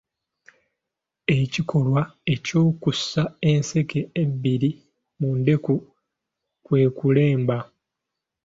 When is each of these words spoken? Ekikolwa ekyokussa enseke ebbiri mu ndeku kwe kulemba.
Ekikolwa 1.39 2.01
ekyokussa 2.33 3.23
enseke 3.51 3.99
ebbiri 4.23 4.71
mu 5.19 5.29
ndeku 5.39 5.75
kwe 6.65 6.81
kulemba. 6.97 7.57